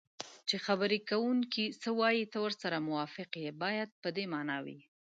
[0.47, 4.79] چې خبرې کوونکی څه وایي ته ورسره موافق یې باید په دې مانا وي